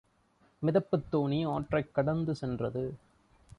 [0.61, 2.95] மிதப்புத் தோணி ஆற்றைக் கடந்து சென்றது.